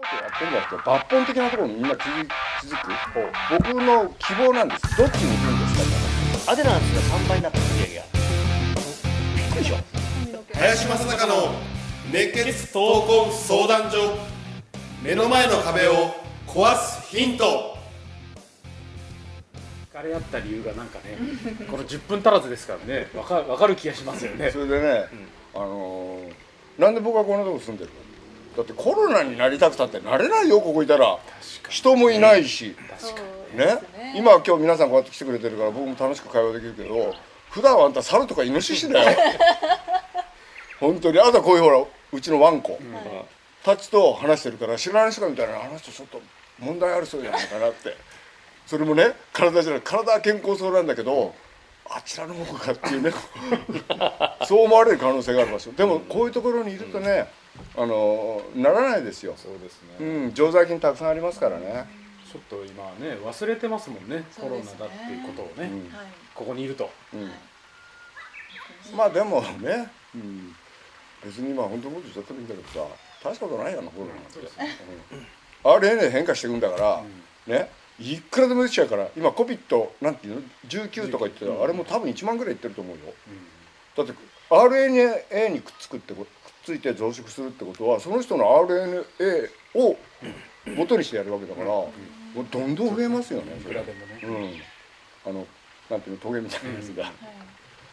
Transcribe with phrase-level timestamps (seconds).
[0.00, 2.28] ことやってんじゃなくて抜本的なところにみんな気づく
[3.50, 4.96] 僕の希望なんです。
[4.96, 8.04] どっちに行くんですかアデランスが3倍になった売り上げが
[9.36, 9.76] びっくりでしょ
[10.54, 11.54] 林正孝の
[12.12, 14.18] 熱血闘魂相談所
[15.02, 16.14] 目の前の壁を
[16.46, 17.76] 壊すヒント。
[19.90, 21.18] 惹かれ合った理由がなんかね
[21.68, 23.08] この10分足らずですからね。
[23.14, 24.50] わかわかる気がしますよね。
[24.50, 25.04] それでね、
[25.54, 26.49] あのー
[26.80, 27.96] なんで僕はこんなとこ住んでるか
[28.56, 31.18] だってコロナになりたくたってなれないよここいたら。
[31.68, 32.74] 人もいないし、
[33.54, 33.78] ね？
[34.16, 37.14] 今今日皆さんこうやって来てくれてるから僕も楽しく会話できるけど
[37.50, 39.18] 普段はあんた猿とかイノシシだよ。
[40.80, 41.20] 本当に。
[41.20, 42.78] あとはこういうほらうちのワンコ。
[43.62, 46.20] たちと話してるから知らない人が見たらあの人ちょっと
[46.58, 47.94] 問題ある人じゃないかなって。
[48.66, 51.34] それもね体じゃない体は健康そうなんだけど
[51.90, 53.12] あちらの方かっていうね。
[54.46, 57.30] そう思われる可能性がある場所でもこういうところにいるとね
[57.76, 61.86] あのならないですよ、そうですね、うん、常在菌たくさんありますからね、
[62.30, 65.94] ちょっと今ね忘れてますもんねコロナだっていうことをね、うん。
[65.94, 66.06] はい
[66.40, 66.88] ここにいると。
[67.12, 67.30] うん、
[68.96, 70.56] まあでもね、うん、
[71.22, 72.86] 別に今本当のこと言っちゃってもいいんだけどさ
[73.22, 73.68] 大したことな
[78.00, 83.02] いくら、でも出ちゃうから今コビットなんていうの？19とか言ってた、あれも多分1万ぐらいいってると思うよ、
[83.96, 84.14] だって
[84.48, 86.28] RNA にくっつくってこくっ
[86.64, 89.04] ついて増殖するってことはその人の RNA
[89.74, 89.96] を
[90.76, 91.92] 元にしてやるわけだから、も
[92.36, 93.80] うどんどん増えますよねそれ。
[93.80, 94.62] いくらでもね、
[95.26, 95.46] うん、あの
[95.90, 97.12] なんていうのトゲみたいなやつが、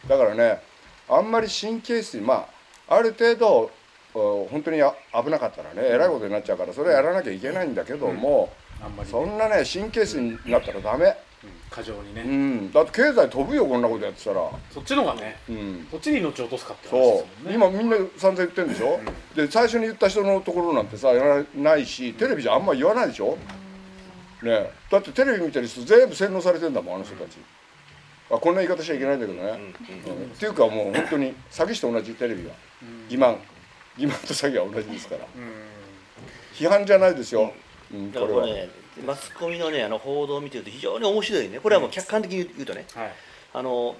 [0.08, 0.62] だからね
[1.08, 2.48] あんまり神経質にま
[2.88, 3.70] あある程度
[4.14, 8.50] お本当にあ危なかったらねえらいことになっちゃうからそれはやらなきゃいけないんだけども、
[8.82, 11.14] あんまり、ね、そんなね神経質になったらダメ、うん。
[11.70, 17.80] 過剰にね、うん、だって経済飛ぶよこんなことやってたら、そっちの方がねうん、そっちに命を落とすかって話ですそもんね。
[17.80, 17.80] う。
[17.80, 19.00] 今みんな散々言ってるんでしょ、
[19.34, 23.36] で最初に言った人のところなんてさやらないしテレビじゃあんま言わないでしょ、
[24.42, 24.72] ねえ。
[24.90, 27.38] だってテレビ見てる人全部洗脳されてんだもんあの人たち、
[28.30, 30.24] あこんな言い方しちゃいけないんだけどね、うん。
[30.32, 32.54] っていうかもう本当に詐欺師と同じテレビは
[33.08, 33.36] 欺瞞。
[33.98, 35.26] 欺瞞と詐欺は同じですから、
[36.54, 37.52] 批判じゃないですよ、
[37.92, 38.68] うんだからこれね
[39.06, 41.60] マスコミのねあの報道を見てると非常に面白いね。
[41.60, 42.84] これはもう客観的に言うとね。
[42.94, 43.12] はい。
[43.54, 43.96] あの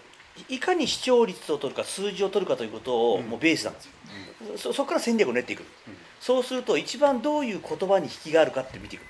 [0.48, 3.92] いかに視聴率を取るか数字を取るかということをもうベースなんですよ、
[4.56, 5.64] そそこから戦略を練っていく、
[6.20, 9.02] そうすると一番どういう言葉に引きがあるかって見ていく。
[9.02, 9.04] ん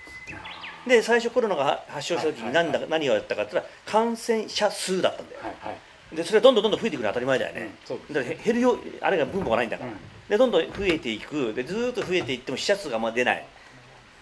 [0.88, 5.78] ですで最初コロナが発症した時に何だ、何をやったかって言ったら感染者数だったんだよ、はいはい
[6.16, 9.98] でそれがどんどんどんどん増えていくのは当たり前だよね、そうだからへ減るよあれが分母がないんだから、うん。
[10.26, 11.52] でどんどん増えていく。
[11.52, 13.46] でずーっと増えていっても死者数があんま出ない、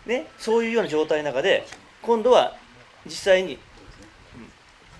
[0.07, 1.67] ね、そういうような状態の中で
[2.03, 2.57] 今度は
[3.05, 3.61] 実際に、うん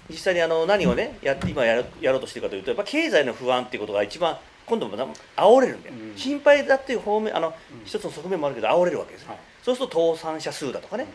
[0.09, 5.05] 実際にあの何をねやって今やろやろうとしてるかというとやっぱ経済の不安っていうことが一番今度もな
[5.37, 6.17] 煽れるんだよ、うん。
[6.17, 7.53] 心配だっていう方面あの、
[7.85, 9.39] 一つの側面もあるけど煽れるわけですよ、はい。
[9.65, 11.07] そうすると倒産者数だとかね、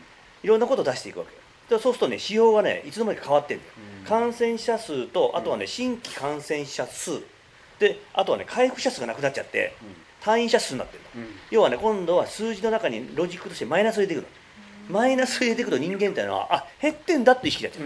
[0.44, 3.74] いろんなことを出していくわけそうするとね指標がねいつの間にか変わってるんだよ、
[4.10, 7.22] 感染者数とあとはね新規感染者数。
[7.80, 9.74] であとはね回復者数がなくなっちゃって、
[10.22, 11.36] 退院者数になってるの、うん。
[11.50, 14.28] 要はね今度は数字の中にロジックとしてマイナスを入れてくる
[14.90, 17.84] マイナスを入れてくると人間みたいなのはあ減ってんだって意識になっち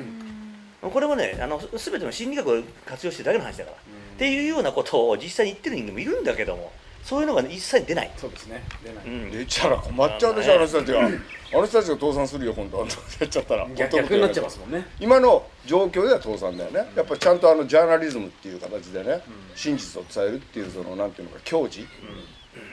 [0.84, 3.79] ゃう、これもねあの全ての心理学を活用してるだけの話だから、っ
[4.18, 6.72] ていうようなことを実際に言ってる人間もいるんだけども
[7.05, 8.63] そういうのが一切出ない、そうですね。
[8.83, 9.31] 出ない、うん。
[9.31, 12.79] 出ちゃら困っちゃうでしょあの人たちが あの人たちが倒産するよ今度。
[12.81, 12.85] や
[13.25, 13.67] っちゃったら。
[13.75, 14.88] 逆逆になっちゃいますもんね。
[14.99, 16.91] 今の状況では倒産だよね。
[16.95, 19.21] やっぱりちゃんとあのジャーナリズムっていう形でね、
[19.55, 21.88] 真実を伝えるっていうそのなんていうのか矜持、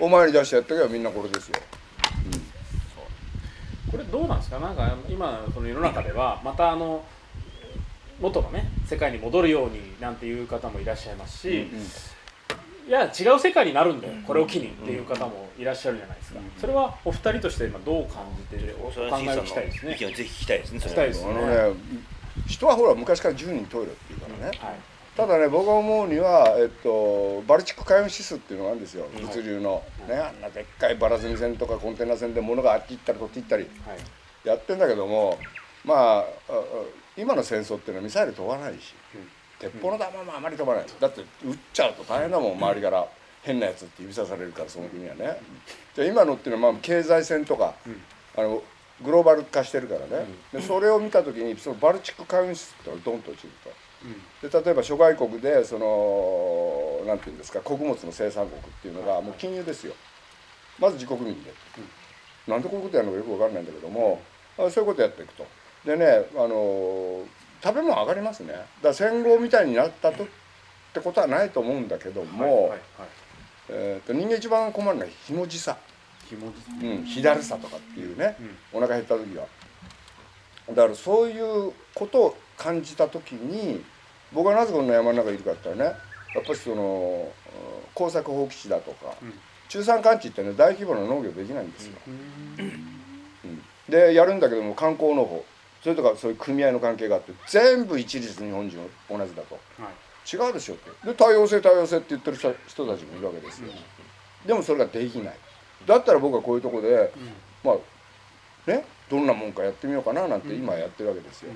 [0.00, 1.54] お前に出してやったけどみんなこれですよ。
[3.91, 4.59] これどうなんですか？
[4.59, 7.04] なんか今その世の中ではまたあの
[8.19, 11.69] 元のね世界に戻るようになんていう方もいらっしゃいますし、い
[12.95, 19.95] や違う世界になるんだよこれを機にっていう方もいらっしゃるじゃないですか、それはお二人として今どう感じてお考え聞きたいですね。
[19.95, 21.77] 意見をぜひ聞きたいですね聞きたいですあのね
[22.47, 24.77] 人はほら昔から10人トイレっていうからね、はい。
[25.17, 34.49] ただね僕が思うには、えっと、バルチック海運指数っていうのがあるんですよ、物流の、ね、あんなでっかいバラ積み船とかコンテナ船で物があっち行ったりこっち行ったりはい。
[34.49, 35.38] やってんだけども
[35.85, 36.25] まあ
[37.17, 38.95] 今の戦争っていうのはミサイル飛ばないし、
[39.62, 40.87] 鉄砲の弾もあまり飛ばない。
[40.99, 43.09] だって撃っちゃうと大変だもん周りから。
[43.43, 45.37] 変なやつって指さされるからその国はね。
[45.94, 47.75] じゃあ今のっていうのはまあ経済戦とか、
[48.37, 48.62] あの
[49.03, 53.53] グローバル化してるからね、でそれを見た時にそのバルチック海運指数ってのがドンと落ちる
[54.41, 54.49] と。
[54.49, 59.94] で例えば諸外国でそのなんていうんですか穀物の生産国っていうのがもう金融ですよ。
[60.79, 61.53] まず自国民で、
[62.47, 64.23] なんでこういうことやるのかよく分かんないんだけども、
[64.56, 65.44] あそういうことやっていくと。
[65.85, 67.25] でねあの
[67.62, 68.53] 食べ物上がりますね。
[68.53, 70.26] だから戦後みたいになったとっ
[70.93, 72.81] てことはないと思うんだけども、はいはいはい。
[73.69, 75.76] ええー、と人間一番困るのはひもじさ、
[76.29, 78.37] ひもうん、ひだるさとかっていうね、
[78.73, 79.47] お腹減った時は。
[80.69, 83.85] だからそういうことを感じた時に
[84.32, 85.97] 僕はなぜこの山の中にいるかって言ったらね
[86.35, 87.59] やっぱりそのう
[87.91, 89.35] ん耕作放棄地だとか、うん。
[89.69, 93.62] 中山間地ってね大規模な農業できないんですよ、うん。
[93.88, 95.44] でやるんだけども観光農法
[95.82, 99.58] それとかそういう組合の関係があって全部一律日本人同じだと。
[99.79, 99.93] はい。
[100.25, 101.08] 違うでしょって。
[101.08, 103.73] で多様性多様性って言ってる人人たちもいるわけですよ、
[104.46, 105.37] でもそれができない。
[105.84, 107.12] だったら僕はこういうとこで
[107.64, 111.50] まあねどんなもんかやってみようかななんて今やってるわけですよ、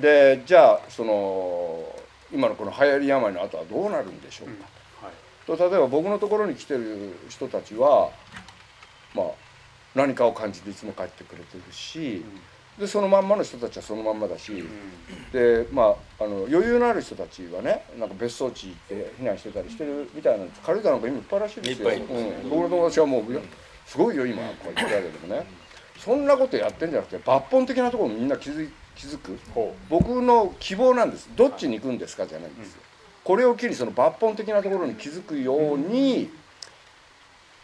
[0.00, 1.84] でじゃあその
[2.32, 5.56] 今のこの流行り病の後はどうなるんでしょうか、はい。
[5.56, 8.10] と例えば僕のところに来てる人たちは
[9.14, 9.26] まあ
[9.94, 12.24] 何かを感じていつも帰ってくれてるし、
[12.78, 14.64] でそのまんまの人たちはそのまんまだし、
[15.32, 21.90] でまああの余裕のある人たちはねなんか別荘地行って避難してたりしてるみたいな軽井沢なんか今いっぱいらしいですよ。
[21.90, 23.40] いっぱいいうん、僕の友達はもういや
[23.84, 25.46] すごいよ今こう言ってるわけでもね。
[25.98, 29.36] そんなことやってんじゃなくて抜本的なところみんな気づい気づく。
[29.52, 31.28] ほ僕の希望なんです。
[31.34, 32.82] どっちに行くんですかじゃないんですよ、
[33.24, 36.30] これを機にその抜本的なところに気づくように、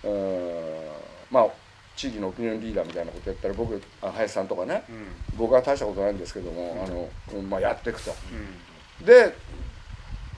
[0.02, 0.84] うーん。
[1.30, 1.46] まあ
[1.96, 5.06] 地域のオピニオンリーダーみたいなことやったら僕あ林さんとかねううん。
[5.38, 7.08] 僕は大したことないんですけども、あの
[7.38, 8.14] うんまあ、やっていくと。
[9.00, 9.06] うん。
[9.06, 9.36] で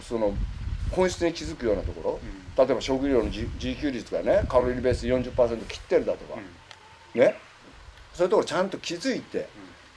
[0.03, 0.35] その
[0.91, 2.21] 本質に気づくようなとこ
[2.57, 6.41] ろ、例えば食料の自自給率がねカロリーベース40%切ってるだとか、
[7.15, 7.35] ね。
[8.15, 9.49] そういうところちゃんと気づいて、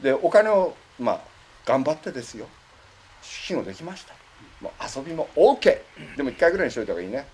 [0.01, 1.21] でお金をまあ
[1.65, 2.47] 頑張ってですよ。
[3.21, 4.13] 資金をできました、
[4.61, 5.77] もう遊びも OK
[6.15, 7.27] でも1回ぐらいにしといた方がいいね。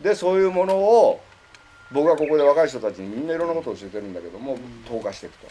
[0.00, 1.20] でそういうものを
[1.94, 5.46] 僕はここで若い人たちにみんないろんなことを教えてるんだけども投下していくと。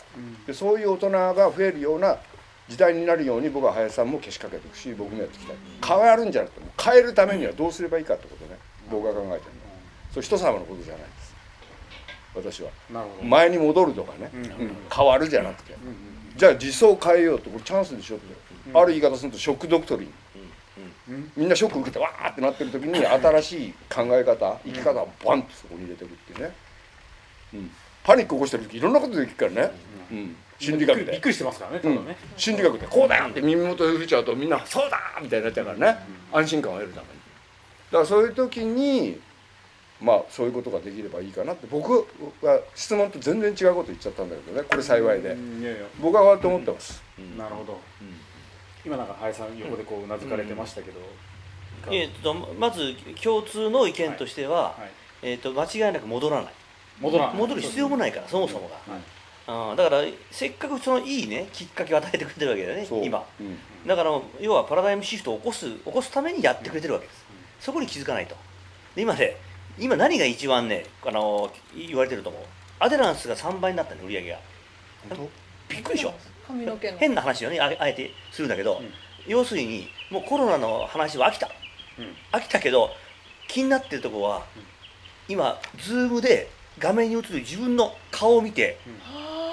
[0.45, 2.17] でそういう大人が増えるような
[2.67, 5.55] 時代になるように僕は林さんもけしかけていくし僕もやっていきたい。
[5.87, 8.59] 変わるんじゃなくても変えるためにはどうすればいいかってことね。
[8.91, 9.39] 僕が考えてるのは。
[10.11, 11.33] それ人様のことじゃないです。
[12.35, 12.71] 私は。
[13.23, 14.31] 前に戻るとかね、
[14.91, 15.75] 変わるじゃなくて、
[16.35, 18.33] じゃあ自走変えようってこれチャンスでしょって、
[18.73, 20.13] ある言い方するとショックドクトリン、
[21.09, 21.31] うん。
[21.37, 21.49] みん。
[21.49, 26.55] なショック受けてわーってなってる時に新しい考え方生き方をバンとそこに入れていくっていうね、
[27.53, 27.71] うん、
[28.03, 29.71] パニック起こしてる時いろんなことできるからね、
[30.11, 31.11] うん、心理学で。
[31.11, 32.17] びっくりしてますからねただね。
[32.35, 35.99] 心理学でこうだよって耳元で吹いちゃうとみんなそうだみたいになっちゃうからね、
[36.31, 37.13] 安心感を得るために。
[37.13, 37.17] だ
[37.91, 39.19] からそういう時に
[40.01, 41.67] まあそういうことができればいいかなって。
[41.69, 42.07] 僕
[42.41, 45.29] は質問と全然違うこと言っちゃったんだけどねこれ幸いで。
[45.29, 45.61] うん。
[45.61, 45.85] いやいや。
[46.01, 47.01] 僕はこうやって思ってます、
[47.37, 47.79] なるほど。
[48.85, 50.99] 今なんか林さん横でこううなずかれてましたけど
[51.89, 56.53] えーとまず共通の意見としては、はいえー、と間違いなく戻らない。
[56.99, 57.35] 戻らない。
[57.35, 59.01] 戻る必要もないからそもそもが、はい。
[59.45, 63.25] あーだからせっかくそのいいねきっかけを与えてくれてるわけだよね今。
[63.39, 67.25] うんだから要はパラダイムシフトを起こす起こすためにやってくれてるわけです、
[67.59, 68.35] そこに気づかないと。
[68.95, 69.35] で今ね
[69.77, 72.41] 今何が一番ねあの言われてると思う？
[72.79, 74.39] アデランスが3倍になったね売り上げが。
[75.67, 76.13] びっくりでしょ
[76.47, 76.97] 髪の毛の。
[76.97, 78.93] 変な話をねああえてするんだけど、うん。
[79.27, 81.49] 要するにもうコロナの話は飽きた。
[81.97, 82.15] うん。
[82.31, 82.89] 飽きたけど
[83.49, 84.45] 気になってるところは、
[85.27, 86.49] 今ズームで
[86.79, 88.77] 画面に映る自分の顔を見て、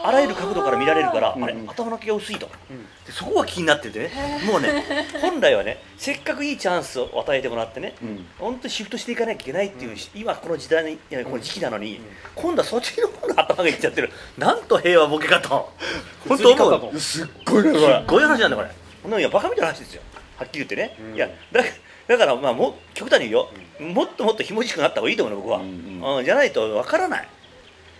[0.03, 1.71] あらゆる角度から見られるから、あれうん。
[1.71, 2.49] 頭の毛が薄いと。
[2.71, 2.79] うん。
[3.05, 4.11] でそこが気になっててね。
[4.47, 8.27] もうね本来はねせっかくいいチャンスを与えてもらってね、うん。
[8.39, 12.01] 本当にシフトしていかなきゃいけないっていう、今この時代にいやこの時期なのに、
[12.35, 14.11] 今度はそっちの方が頭がいっちゃってる。
[14.39, 15.71] なんと平和ボケかと。
[16.27, 17.79] 本当思うすっごいすれ。
[17.79, 18.69] っごい話なんだこれ。
[19.03, 19.11] こん。
[19.11, 20.03] なのいやバカみたいな話ですよ。
[20.37, 21.15] はっきり言ってね、うん。
[21.15, 21.63] いやだ
[22.11, 23.49] だからまあもう極端に言うよ、
[23.95, 27.29] もっともっとひもじくなった方がいいと思うの僕は、うんうんじゃないとわからない。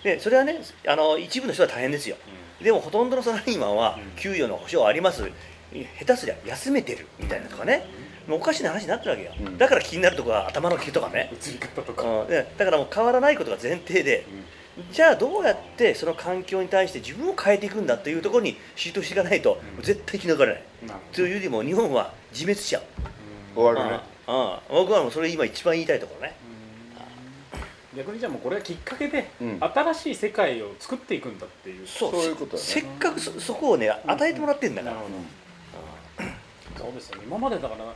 [0.03, 2.17] でそれはねあの一部の人は大変ですよ、
[2.61, 5.31] でもほとんどのサラリーマンは給与の保証あります。
[6.01, 7.87] 下手すりゃ休めてるみたいなとかね。
[8.27, 9.59] もうおかしな話になってるわけよ、うん。
[9.59, 12.27] だから気になるとこは頭の毛とかね、映り方とか。
[12.59, 14.25] だからもう変わらないことが前提で、
[14.93, 20.63] じゃあどうやってその環境に対して自分を変えていくんだっていうところにシフトしていかないと、絶対生き残れない。
[21.13, 22.83] というよりも日本は自滅しちゃう、
[23.55, 24.01] 終わるね。
[24.29, 24.59] うんうん。
[24.71, 26.37] 僕はもうそれ今一番言いたいところね。
[27.97, 29.59] 逆にじゃあもうこれがきっかけでうん。
[29.61, 31.87] 新しい世界を作っていくんだっていう。
[31.87, 32.13] そう。
[32.13, 32.59] そういうことだね。
[32.63, 36.85] せっかくそそこをね与えてもらってんだから、なるほど。
[36.85, 37.25] そうですよね。
[37.27, 37.95] 今までだから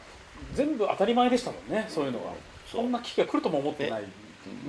[0.54, 1.86] 全部当たり前でしたもんね。
[1.88, 2.26] そういうのが
[2.70, 4.04] そんな危機が来るとも思ってない。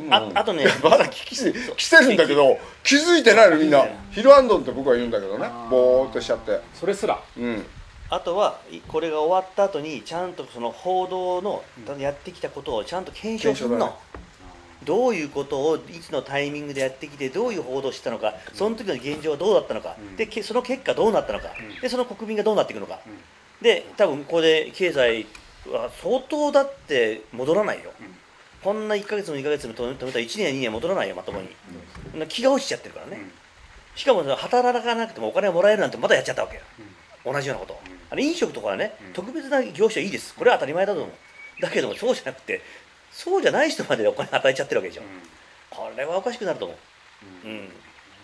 [0.10, 3.86] ああとね まだ聞き来てるんだけど気づいてないのみんな。
[4.12, 5.46] ヒルアンドンって僕は言うんだけどね。
[5.46, 5.70] あー。
[5.70, 6.60] ぼーっとしちゃって。
[6.74, 7.20] それすら。
[7.38, 7.66] うん
[8.16, 11.64] あとはいこれが終わった後にちゃんとその報道の
[12.00, 13.94] やってきたことをちゃんと検証するの、
[14.86, 18.34] どういうことをいつのタイミングでやってきてどういう報道をしてたのか。
[18.54, 20.16] その時の現状はどうだったのか、うん。
[20.16, 21.82] でけその結果どうなったのか、うん。
[21.82, 23.00] でその国民がどうなっていくのか、ん。
[23.62, 25.26] で多分ここで経済
[25.68, 27.92] は相当だって戻らないよ、
[28.64, 31.50] こんな1か月も2か月も止めたら1年や2年戻らないよまともに、
[32.28, 33.20] 気が落ちちゃってるからね、
[33.96, 36.62] しかも働かなくてもお金がもらえるなんてまだやっちゃったわけよ、
[37.26, 40.34] 同じようなこと、あの飲食とかはね、特別な業種はいいです。
[40.36, 41.62] これは当たり前だと思う。
[41.62, 42.62] だけどもそうじゃなくて
[43.12, 45.04] そうじゃない人までお金与えちゃってるわけでしょ、
[45.70, 46.76] これはおかしくなると思
[47.44, 47.70] う、うん。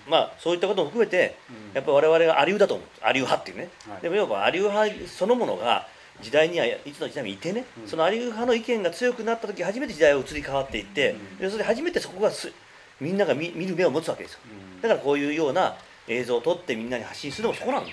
[0.08, 1.38] まあそういったことも含めて、
[1.74, 2.88] やっぱり我々がアリューだと思う。
[3.02, 4.02] アリュー派っていうね、はい。
[4.02, 5.88] でも要はアリュー派そのものが
[6.22, 12.52] 時代にはいつの時代にいてね、そのアリュー派の意見が強くなった時初めて時代は移り変わっていって、でそれで初めてそこがす
[13.00, 14.40] みんなが見見る目を持つわけですよ、
[14.82, 15.76] だからこういうような
[16.08, 17.88] 映像を撮ってみんなに発信するのもそこなの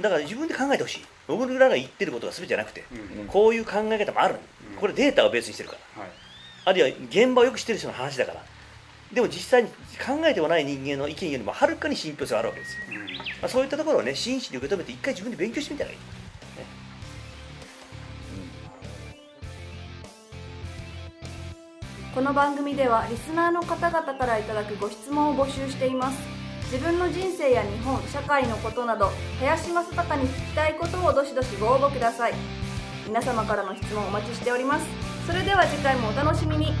[0.00, 1.04] だから自分で考えてほしい。
[1.28, 2.84] 僕らが言ってることが全てじゃなくて、
[3.28, 4.40] こういう考え方もあるの
[4.80, 6.02] これデータをベースにしてるから。
[6.02, 6.10] はい。
[6.64, 8.44] あるいは現場をよく知ってる人の話だから。
[9.12, 12.80] でも実際に考えてもない人間の意見よりもはるかに信憑性があるわけですよ、
[13.42, 15.96] まあ、そういったところをね真摯に受け止めて一回自分で勉強してみたらいい
[22.14, 26.31] この番組ではリスナーの方々からいただくご質問を募集しています
[26.72, 32.32] 自分の人生や日本社会のことなど林正孝に聞きたいことをどしどしご応募ください。
[33.06, 34.86] 皆様からの質問お待ちしております。
[35.26, 36.72] それでは次回もお楽しみに。